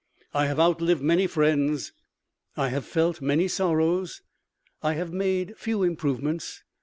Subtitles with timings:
[0.33, 1.93] I have outlived many friends,
[2.57, 4.23] I have felt many sorrows.
[4.81, 6.63] I have made few improvements.